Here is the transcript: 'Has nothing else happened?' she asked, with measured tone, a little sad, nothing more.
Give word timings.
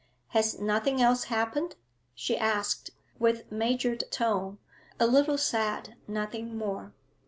'Has 0.29 0.59
nothing 0.59 0.99
else 0.99 1.25
happened?' 1.25 1.75
she 2.15 2.35
asked, 2.35 2.89
with 3.19 3.51
measured 3.51 4.05
tone, 4.09 4.57
a 4.99 5.05
little 5.05 5.37
sad, 5.37 5.93
nothing 6.07 6.57
more. 6.57 6.91